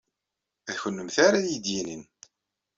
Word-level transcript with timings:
D 0.71 0.75
kennemti 0.81 1.19
ara 1.27 1.39
iyi-d-yinin. 1.43 2.03